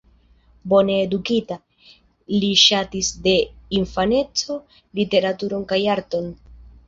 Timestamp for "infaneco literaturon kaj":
3.81-5.81